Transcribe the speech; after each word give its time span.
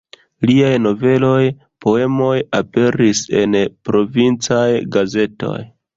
Liaj 0.49 0.69
noveloj, 0.85 1.43
poemoj 1.85 2.33
aperis 2.61 3.21
en 3.43 3.61
provincaj 3.91 4.67
gazetoj. 4.97 5.59